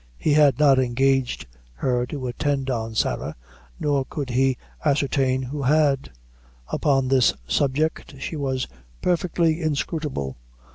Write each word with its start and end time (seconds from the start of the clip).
He 0.17 0.33
had 0.33 0.57
not 0.57 0.79
engaged 0.79 1.45
her 1.73 2.07
to 2.07 2.25
attend 2.25 2.71
on 2.71 2.95
Sarah, 2.95 3.35
nor 3.79 4.03
could 4.03 4.31
he 4.31 4.57
ascertain 4.83 5.43
who 5.43 5.61
had. 5.61 6.09
Upon 6.69 7.07
this 7.07 7.35
subject 7.45 8.15
she 8.17 8.35
was 8.35 8.67
perfectly 9.03 9.61
inscrutable. 9.61 10.37